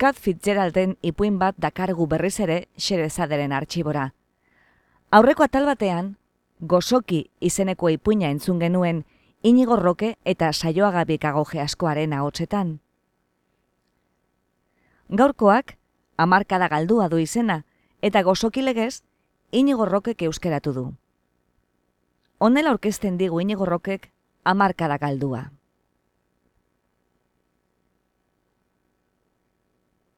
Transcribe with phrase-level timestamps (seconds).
[0.00, 4.06] Scott Fitzgeralden ipuin bat dakargu berriz ere xerezaderen artxibora.
[5.12, 6.06] Aurreko atal batean,
[6.72, 9.02] gozoki izeneko ipuina entzun genuen
[9.42, 12.72] inigo roke eta saioagabik agoge askoaren ahotsetan.
[15.10, 15.76] Gaurkoak,
[16.16, 17.66] amarkada galdua du izena,
[18.00, 19.02] eta gozoki legez,
[19.52, 20.90] inigo rokek euskeratu du.
[22.38, 25.50] Honela orkesten digu inigo rokek amarkada galdua.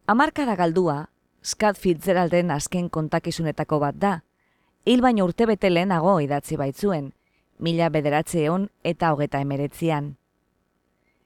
[0.06, 1.10] Amarkada galdua,
[1.44, 4.12] Scott Fitzgeralden azken kontakizunetako bat da.
[4.84, 7.12] Hil baino urte bete lehenago idatzi baitzuen,
[7.58, 10.16] mila bederatze hon eta hogeta emeretzian.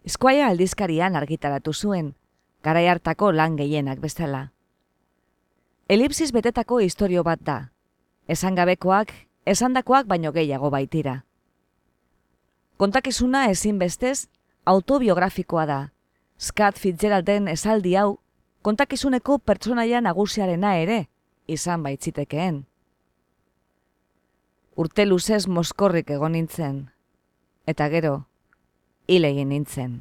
[0.05, 2.13] Eskuaia aldizkarian argitaratu zuen,
[2.63, 4.51] garai hartako lan gehienak bezala.
[5.89, 7.57] Elipsis betetako historio bat da.
[8.29, 9.15] Esan gabekoak,
[9.47, 11.23] esandakoak baino gehiago baitira.
[12.77, 14.29] Kontakizuna ezin bestez,
[14.67, 15.81] autobiografikoa da.
[16.39, 18.19] Scott Fitzgeralden esaldi hau
[18.67, 21.05] kontakizuneko pertsonaia nagusiarena ere
[21.47, 22.65] izan baitzitekeen.
[24.75, 26.81] Urte luzez moskorrik egon nintzen,
[27.71, 28.17] eta gero,
[29.07, 29.93] hile egin nintzen.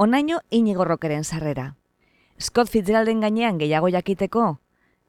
[0.00, 1.74] Onaino inigorrokeren sarrera.
[2.40, 4.46] Scott Fitzgeralden gainean gehiago jakiteko,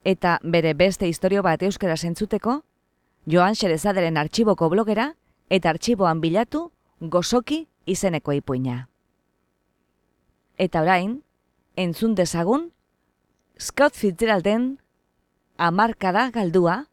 [0.03, 2.57] eta bere beste historio bat euskera zentzuteko,
[3.25, 5.07] Joan Xerezaderen artxiboko blogera
[5.49, 6.67] eta artxiboan bilatu
[6.99, 8.89] gozoki izeneko ipuina.
[10.57, 11.19] Eta orain,
[11.75, 12.71] entzun dezagun,
[13.59, 14.79] Scott Fitzgeralden
[15.57, 16.85] amarkada galdua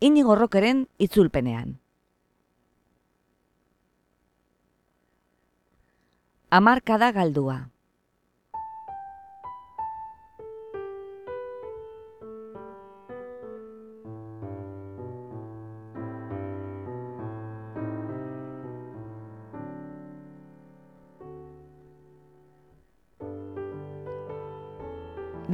[0.00, 1.78] inigo rokeren itzulpenean.
[6.50, 7.73] Amarkada galdua.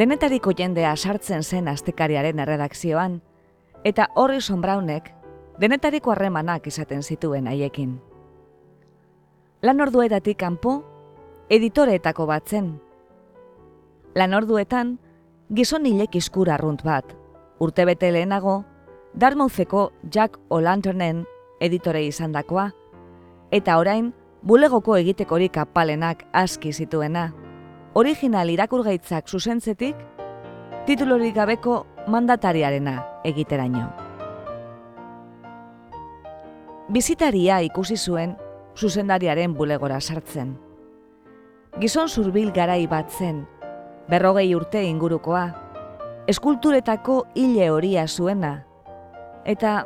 [0.00, 3.18] Denetariko jendea sartzen zen astekariaren erredakzioan,
[3.84, 5.10] eta Horrison Brownek
[5.60, 7.98] denetariko harremanak izaten zituen haiekin.
[9.60, 10.78] Lan orduetatik kanpo,
[11.52, 12.70] editoreetako bat zen.
[14.16, 14.94] Lan orduetan,
[15.52, 17.12] gizon hilek iskura arrunt bat,
[17.60, 18.62] urtebete lehenago,
[19.12, 21.26] Darmoutheko Jack O'Lanternen
[21.60, 22.70] editore izandakoa,
[23.52, 27.28] eta orain, bulegoko egitekorik apalenak aski zituena
[27.94, 29.96] original irakurgaitzak zuzentzetik,
[30.86, 32.96] titulorik gabeko mandatariarena
[33.26, 33.88] egiteraino.
[36.90, 38.36] Bizitaria ikusi zuen
[38.78, 40.56] zuzendariaren bulegora sartzen.
[41.78, 43.44] Gizon zurbil garai bat zen,
[44.10, 45.44] berrogei urte ingurukoa,
[46.30, 48.64] eskulturetako hile horia zuena,
[49.44, 49.84] eta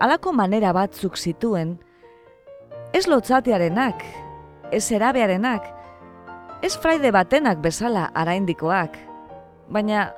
[0.00, 1.78] alako manera batzuk zituen,
[2.92, 4.04] ez lotzatearenak,
[4.72, 5.81] ez erabearenak,
[6.62, 8.94] ez fraide batenak bezala araindikoak,
[9.74, 10.12] baina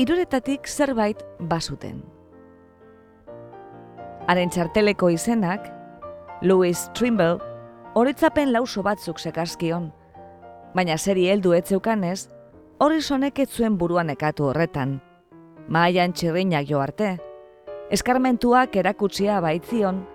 [0.00, 2.00] iruretatik zerbait bazuten.
[4.26, 5.68] Haren txarteleko izenak,
[6.40, 7.36] Louis Trimble,
[7.94, 9.90] horitzapen lauso batzuk sekarzkion,
[10.72, 12.30] baina seri heldu etzeukanez,
[12.80, 15.00] hori sonek zuen buruan ekatu horretan.
[15.68, 17.18] Maian txirrinak jo arte,
[17.90, 20.06] eskarmentuak erakutsia baitzion,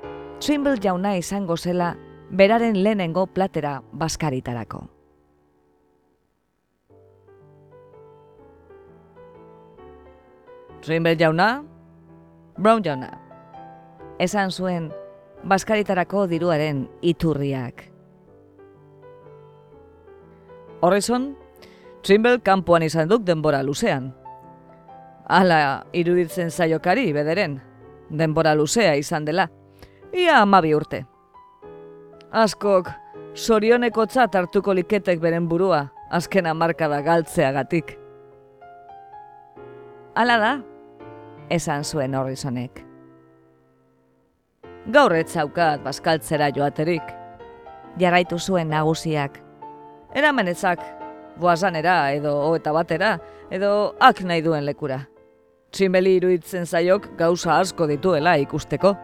[0.41, 1.95] Trimble jauna izango zela
[2.31, 4.96] beraren lehenengo platera baskaritarako.
[10.81, 11.63] Trimble jauna,
[12.57, 13.09] Brown jauna.
[14.19, 14.91] Esan zuen,
[15.43, 17.83] baskaritarako diruaren iturriak.
[20.81, 21.35] Horrezon,
[22.05, 24.11] Trimble kanpoan izan duk denbora luzean.
[25.27, 27.59] Hala iruditzen zaiokari, bederen,
[28.09, 29.49] denbora luzea izan dela.
[30.13, 31.03] Ia amabi urte.
[32.31, 32.89] Askok,
[33.35, 37.97] sorioneko txat hartuko liketek beren burua, azkena markada galtzeagatik.
[40.17, 40.51] Hala da,
[41.53, 42.79] esan zuen Horrisonek.
[44.89, 47.03] gaur ez zaukat bazkaltzera joaterik.
[48.01, 49.37] Jarraitu zuen nagusiak.
[50.15, 50.81] Eramenetzak,
[51.37, 53.11] boazanera edo hoeta batera,
[53.51, 55.03] edo ak nahi duen lekura.
[55.71, 58.95] Tximbeli iruditzen zaiok gauza asko dituela ikusteko.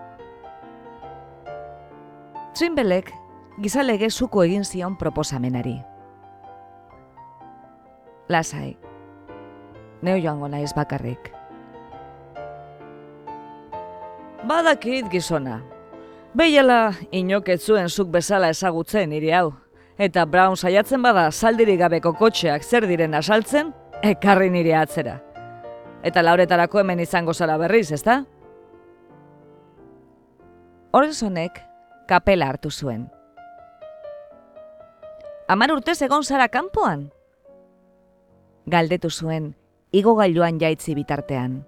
[2.53, 3.11] Tximbelek
[3.61, 5.75] gizalege zuko egin zion proposamenari.
[8.29, 8.77] Lasai,
[10.03, 11.31] neo joango naiz bakarrik.
[14.43, 15.61] Badakit gizona.
[16.35, 19.53] Behiela inoketzuen zuk bezala ezagutzen niri hau.
[19.97, 23.71] Eta Brown saiatzen bada zaldirik gabeko kotxeak zer diren asaltzen,
[24.03, 25.19] ekarri nire atzera.
[26.03, 28.23] Eta lauretarako hemen izango zara berriz, ezta?
[30.91, 31.61] Horrezonek
[32.09, 33.07] kapela hartu zuen.
[35.47, 37.11] Amar urtez egon zara kanpoan?
[38.67, 39.53] Galdetu zuen,
[39.93, 41.61] igo gailuan jaitzi bitartean.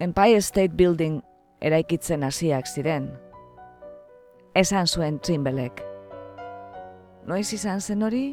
[0.00, 1.20] Empire State Building
[1.60, 3.10] eraikitzen hasiak ziren.
[4.56, 5.82] Esan zuen tximbelek.
[7.28, 8.24] Noiz izan zen hori?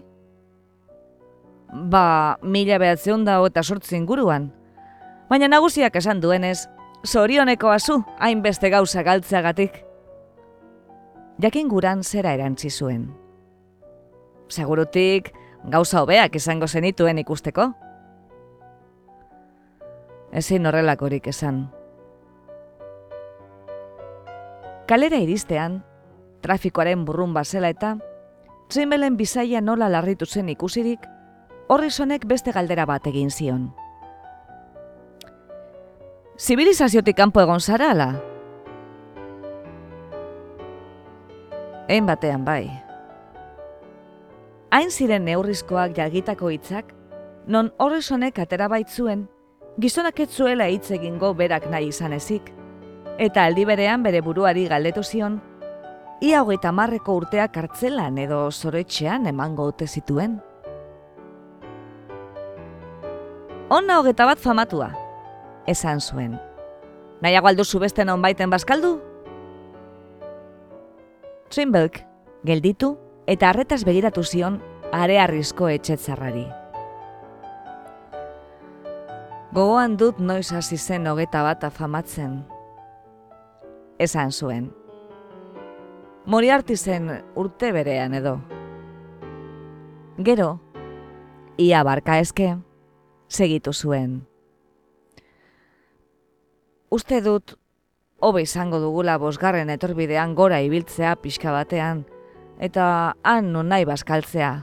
[1.91, 4.47] Ba, mila behatzeun da eta sortzi inguruan.
[5.27, 6.69] Baina nagusiak esan duenez,
[7.03, 9.81] zorioneko azu, hainbeste gauza galtzeagatik.
[11.43, 13.09] Jakin guran zera erantzi zuen.
[14.47, 15.33] Segurutik,
[15.69, 17.71] gauza hobeak izango zenituen ikusteko.
[20.35, 21.65] Ezin horrelakorik esan.
[24.85, 25.79] Kalera iristean,
[26.45, 27.95] trafikoaren burrun bazela eta,
[28.69, 31.07] tximbelen bizaia nola larritu zen ikusirik,
[31.69, 33.71] horrizonek beste galdera bat egin zion.
[36.37, 38.09] Zibilizaziotik kanpo egon zara, ala?
[41.87, 42.84] Ein batean bai.
[44.75, 46.89] Hain ziren neurrizkoak jagitako hitzak,
[47.47, 49.21] non horrizonek atera baitzuen,
[49.79, 52.49] gizonak ez zuela hitz egingo berak nahi izan ezik,
[53.15, 55.37] eta aldi berean bere buruari galdetu zion,
[56.19, 60.35] ia hogeita marreko urteak kartzelan edo zoroetxean emango ote zituen.
[63.71, 64.89] Onna hogeta bat famatua,
[65.71, 66.35] esan zuen.
[67.23, 68.97] Nahiago alduzu beste non baiten bazkaldu?
[71.47, 72.03] Trimberg,
[72.43, 74.61] gelditu eta arretaz begiratu zion
[74.91, 76.45] are arrizko etxetzarrari.
[79.55, 82.43] Gogoan dut noiz hasi zen hogeta bat afamatzen.
[83.99, 84.69] Esan zuen.
[86.25, 88.39] Moriarty zen urte berean edo.
[90.17, 90.59] Gero,
[91.57, 92.55] ia barka eske,
[93.27, 94.25] segitu zuen.
[96.89, 97.55] Uste dut,
[98.19, 102.05] hobe izango dugula bosgarren etorbidean gora ibiltzea pixka batean,
[102.59, 104.53] eta han non nahi bazkaltzea.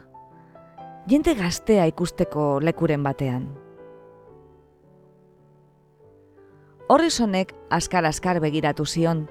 [1.08, 3.48] Jente gaztea ikusteko lekuren batean.
[6.88, 9.26] Horrizonek askar-askar begiratu zion,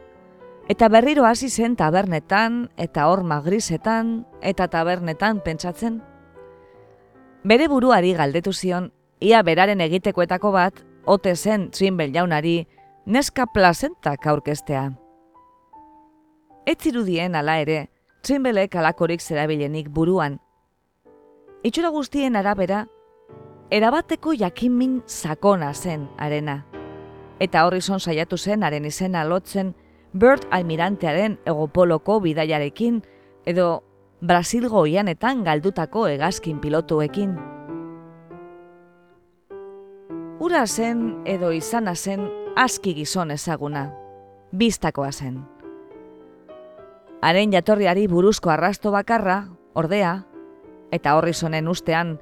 [0.68, 6.02] eta berriro hasi zen tabernetan eta horma grisetan eta tabernetan pentsatzen.
[7.44, 12.68] Bere buruari galdetu zion, ia beraren egitekoetako bat, ote zen txinbel jaunari,
[13.06, 14.92] neska plazentak aurkestea.
[16.65, 17.89] Etzirudien ala ere,
[18.22, 20.40] txinbelek alakorik zerabilenik buruan.
[21.63, 22.86] Itxura guztien arabera,
[23.72, 26.66] erabateko jakinmin sakona zen arena.
[27.40, 29.74] Eta horri son saiatu zen haren izena lotzen
[30.13, 33.00] Bird almirantearen egopoloko bidaiarekin
[33.48, 33.84] edo
[34.22, 37.32] Brasilgo ianetan galdutako hegazkin pilotuekin.
[40.42, 43.88] Ura zen edo izana zen aski gizon ezaguna,
[44.51, 45.42] biztakoa zen.
[47.22, 50.24] Haren jatorriari buruzko arrasto bakarra, ordea,
[50.92, 52.16] eta horri zonen ustean,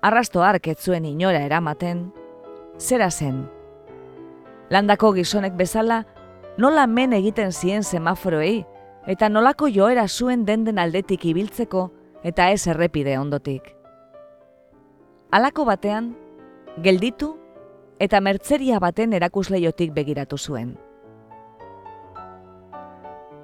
[0.00, 2.12] arrasto arketzuen inora eramaten,
[2.78, 3.48] zera zen.
[4.70, 6.04] Landako gizonek bezala,
[6.56, 8.64] nola men egiten zien semaforoei,
[9.10, 11.88] eta nolako joera zuen denden aldetik ibiltzeko,
[12.22, 13.74] eta ez errepide ondotik.
[15.34, 16.14] Halako batean,
[16.82, 17.34] gelditu
[17.98, 20.76] eta mertzeria baten erakusleiotik begiratu zuen.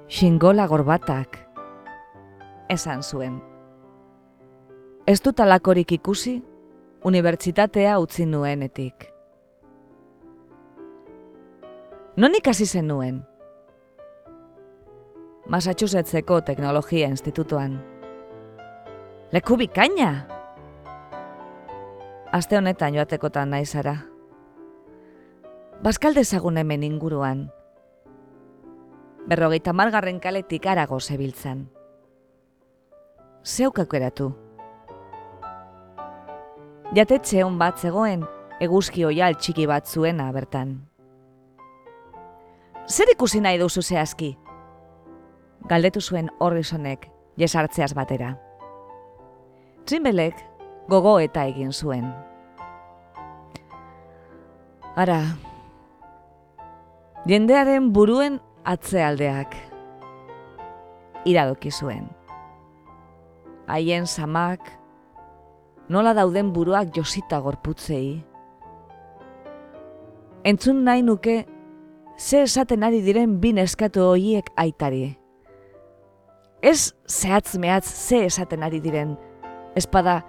[0.07, 1.39] Xingola gorbatak,
[2.69, 3.39] esan zuen.
[5.09, 6.35] Ez dut alakorik ikusi,
[7.03, 9.07] unibertsitatea utzi nuenetik.
[12.21, 13.23] Non ikasi zen nuen?
[15.49, 17.81] Massachusettseko teknologia institutuan.
[19.33, 20.13] Leku bikaina!
[22.31, 23.97] Aste honetan joatekotan naizara.
[25.81, 27.47] Baskalde zagun hemen inguruan.
[29.25, 31.63] Berrogeita margarren kaletik arago zebiltzan.
[33.41, 34.27] Zeukako eratu.
[36.93, 38.21] Jatetxe hon bat zegoen,
[38.61, 40.77] eguzki oial txiki bat zuena bertan.
[42.87, 44.37] zer ikusi nahi duzu zehazki?
[45.67, 48.35] Galdetu zuen horrizonek jesartzeaz batera.
[49.85, 50.37] Trinbelek
[50.87, 52.13] gogo eta egin zuen.
[54.95, 55.21] Ara,
[57.25, 59.55] jendearen buruen atzealdeak
[61.25, 62.07] iradoki zuen.
[63.67, 64.61] Haien samak,
[65.89, 68.21] nola dauden buruak josita gorputzei.
[70.45, 71.45] Entzun nahi nuke,
[72.17, 75.15] ze esaten ari diren bin eskatu hoiek aitari.
[76.61, 79.17] Ez zehatz mehatz ze esaten ari diren,
[79.75, 80.21] espada,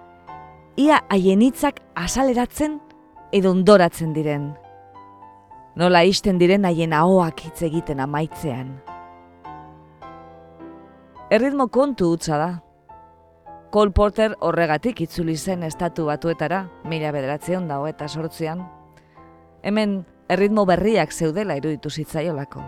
[0.77, 2.79] ia haien hitzak asaleratzen
[3.33, 4.51] edo ondoratzen diren.
[5.77, 8.71] Nola isten diren haien ahoak hitz egiten amaitzean.
[11.29, 12.47] Erritmo kontu utza da.
[13.69, 18.65] Cole Porter horregatik itzuli zen estatu batuetara, mila bederatzen dago eta sortzean.
[19.61, 19.99] Hemen
[20.33, 22.65] erritmo berriak zeudela iruditu zitzaiolako.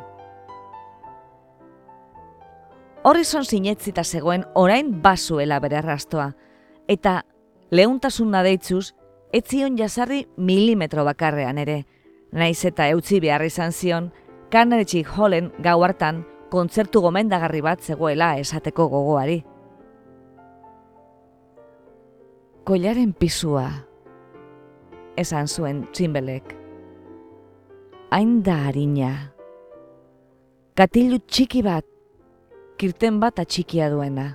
[3.10, 6.34] Horrizon sinetzita zegoen orain basuela bere arrastoa,
[6.86, 7.24] eta
[7.72, 8.92] lehuntasun nadeitzuz,
[9.34, 11.86] etzion jasarri milimetro bakarrean ere,
[12.32, 14.12] naiz eta eutzi behar izan zion,
[14.50, 19.44] Carnegie Hallen gau hartan kontzertu gomendagarri bat zegoela esateko gogoari.
[22.66, 23.68] Koilaren pisua,
[25.18, 26.56] esan zuen tximbelek.
[28.14, 29.12] Hain da harina.
[30.78, 31.86] Katilu txiki bat,
[32.78, 34.32] kirten bat atxikia duena.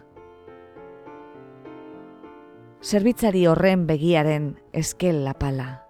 [2.84, 5.83] Zerbitzari horren begiaren eskel lapala.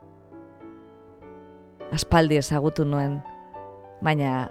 [1.93, 3.19] Aspaldi ezagutu nuen,
[4.03, 4.51] baina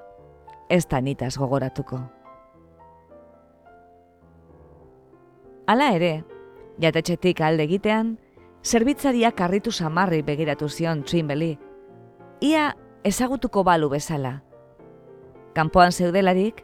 [0.70, 2.00] ez da nitaz gogoratuko.
[5.68, 6.24] Hala ere,
[6.82, 8.18] jatetxetik alde egitean,
[8.64, 11.58] zerbitzariak karritu samarri begiratu zion txinbeli,
[12.42, 12.74] ia
[13.04, 14.42] ezagutuko balu bezala.
[15.54, 16.64] Kanpoan zeudelarik,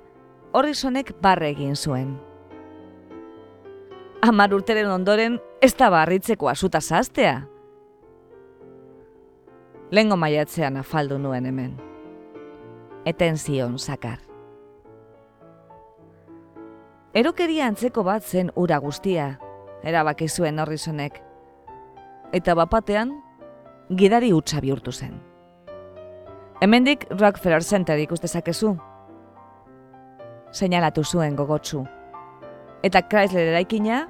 [0.51, 2.17] horri zonek barre egin zuen.
[4.21, 7.45] Amar urteren ondoren, ez da barritzeko asuta zaztea.
[9.91, 11.89] Lengo maiatzean afaldu nuen hemen
[13.05, 14.19] eten zion zakar.
[17.13, 19.31] Erokeria antzeko bat zen ura guztia,
[19.84, 21.17] erabaki zuen horrizonek,
[22.34, 23.15] eta bapatean,
[23.89, 25.17] gidari utza bihurtu zen.
[26.62, 28.75] Hemendik Rockefeller Center ikuste zakezu.
[30.51, 31.86] Seinalatu zuen gogotsu.
[32.84, 34.03] Eta Chrysler eraikina,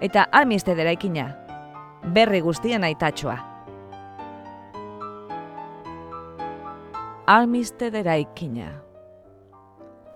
[0.00, 1.30] eta Armistead eraikina,
[2.14, 3.49] berri guztien aitatxoa.
[7.30, 8.72] Almiste deraikina.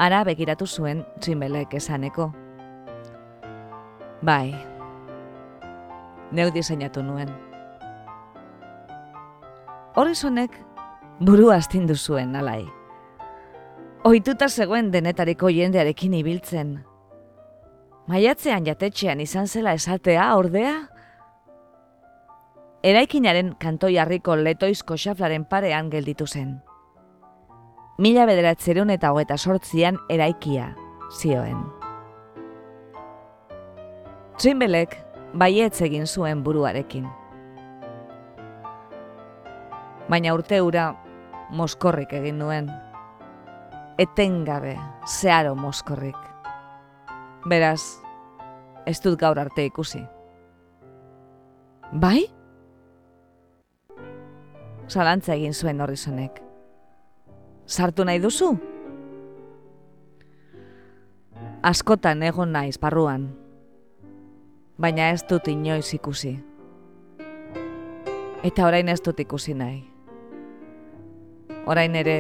[0.03, 2.25] Ara begiratu zuen tximbelek esaneko.
[4.27, 4.51] Bai,
[6.35, 7.31] neu diseinatu nuen.
[9.95, 10.59] Horizonek
[11.21, 12.65] buru astindu zuen alai.
[14.11, 16.75] Oituta zegoen denetariko jendearekin ibiltzen.
[18.11, 20.75] Maiatzean jatetxean izan zela esatea, ordea?
[22.83, 26.57] Eraikinaren kantoi harriko letoizko xaflaren parean gelditu zen
[27.99, 30.73] mila bederatzerun eta hogeta sortzian eraikia,
[31.15, 31.61] zioen.
[34.39, 34.97] Tximbelek
[35.39, 37.07] baietz egin zuen buruarekin.
[40.11, 40.91] Baina urte ura
[41.55, 42.71] moskorrik egin nuen.
[43.99, 44.75] Etengabe,
[45.07, 46.19] zeharo moskorrik.
[47.47, 48.03] Beraz,
[48.91, 50.03] ez dut gaur arte ikusi.
[51.93, 52.25] Bai?
[54.91, 56.43] Zalantza egin zuen horrizonek
[57.67, 58.55] sartu nahi duzu?
[61.65, 63.31] Askotan egon naiz barruan,
[64.79, 66.35] baina ez dut inoiz ikusi.
[68.45, 69.81] Eta orain ez dut ikusi nahi.
[71.67, 72.19] Orain ere,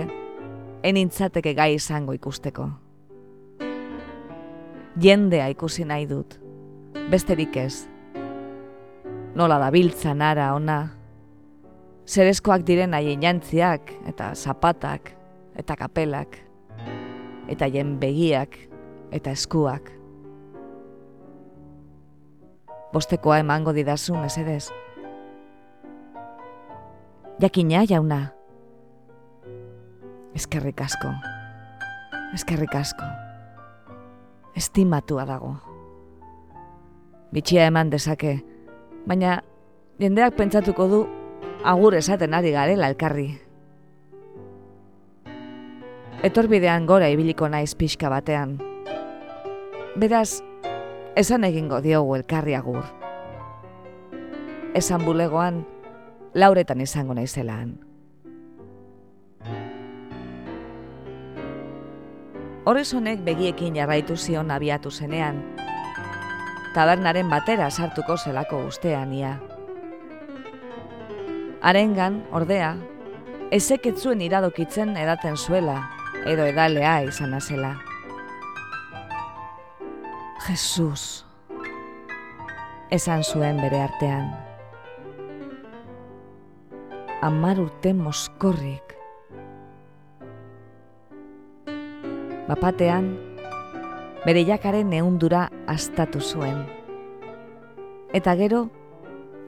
[0.82, 2.70] enintzateke gai izango ikusteko.
[5.00, 6.38] Jendea ikusi nahi dut,
[7.10, 7.84] besterik ez.
[9.34, 10.78] Nola da biltzan ara ona,
[12.06, 15.10] zerezkoak diren haien jantziak eta zapatak,
[15.56, 16.38] eta kapelak,
[17.48, 18.56] eta jen begiak
[19.14, 19.90] eta eskuak.
[22.94, 24.70] Bostekoa emango didazun, esedez.
[27.42, 28.20] Jakina, jauna.
[30.34, 31.10] Eskerrik asko.
[32.34, 33.06] Eskerrik asko.
[34.54, 35.56] Estimatua dago.
[37.34, 38.36] Bitxia eman dezake,
[39.06, 39.40] baina
[39.98, 41.00] jendeak pentsatuko du
[41.66, 43.43] agur esaten ari garela elkarri
[46.24, 48.56] etorbidean gora ibiliko naiz pixka batean.
[50.00, 50.40] Beraz,
[51.20, 52.86] esan egingo diogu elkarri agur.
[54.74, 55.60] Esan bulegoan,
[56.34, 57.76] lauretan izango naizelaan.
[62.64, 65.42] Horrezonek begiekin jarraitu zion abiatu zenean.
[66.72, 69.34] Tabernaren batera sartuko zelako ustean ia.
[71.60, 72.72] Arengan, ordea,
[73.52, 75.93] ezeketzuen iradokitzen edaten zuela,
[76.24, 77.74] edo edalea izan zela.
[80.46, 81.24] Jesus,
[82.90, 84.30] esan zuen bere artean.
[87.24, 88.96] Amar urte moskorrik,
[92.48, 93.14] bapatean,
[94.24, 96.64] bere jakaren neundura astatu zuen.
[98.12, 98.66] Eta gero,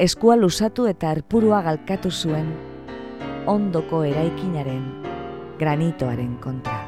[0.00, 2.48] eskua lusatu eta erpurua galkatu zuen,
[3.46, 5.15] ondoko eraikinaren,
[5.58, 6.85] granito haré encontrar.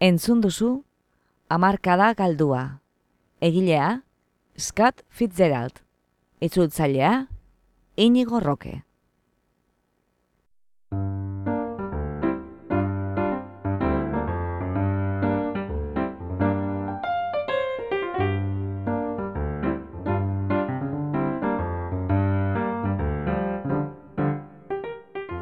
[0.00, 0.84] Entzun duzu,
[1.48, 2.80] amarkada galdua.
[3.40, 4.02] Egilea,
[4.58, 5.84] Scott Fitzgerald.
[6.40, 7.28] Itzultzailea,
[7.96, 8.82] Inigo Roque.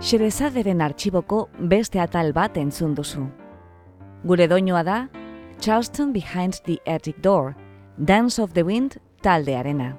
[0.02, 3.30] Xerezaderen artxiboko beste atal bat entzun duzu.
[4.24, 5.08] Gure doinoa da
[5.58, 7.56] Charleston Behind the Attic Door,
[7.96, 9.96] Dance of the Wind taldearena.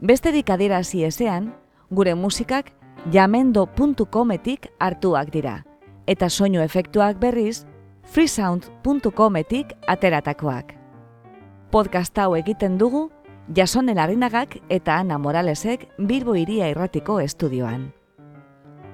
[0.00, 1.54] Besterik adierazi ezean,
[1.90, 2.72] gure musikak
[3.12, 5.64] jamendo.cometik hartuak dira,
[6.06, 7.66] eta soinu efektuak berriz
[8.02, 10.74] freesound.cometik ateratakoak.
[11.70, 13.10] Podcast hau egiten dugu
[13.54, 17.92] Jason Elarinagak eta Ana Moralesek Bilbo Iria Irratiko estudioan.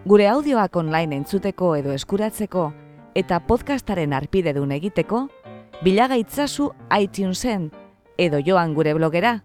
[0.04, 2.72] Gure audioak online entzuteko edo eskuratzeko
[3.16, 5.32] eta podcastaren arpidedun egiteko,
[5.80, 6.68] bilagaitzazu
[7.00, 7.72] iTunesen
[8.20, 9.40] edo joan gure blogera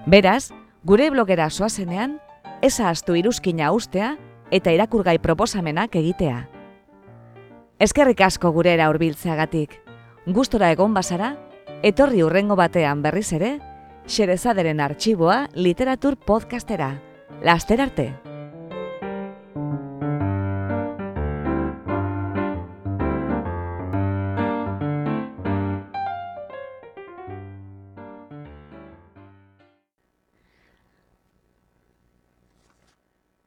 [0.07, 0.51] Beraz,
[0.83, 2.19] gure blogera soazenean,
[2.61, 4.17] eza astu iruzkina ustea
[4.51, 6.58] eta irakurgai proposamenak egitea.
[7.79, 9.77] Eskerrik asko gurera hurbiltzeagatik.
[10.35, 11.29] Gustora egon bazara,
[11.89, 13.53] etorri urrengo batean berriz ere,
[14.09, 16.97] Xerezaderen arxiboa literatur podcastera.
[17.45, 18.09] Laster arte!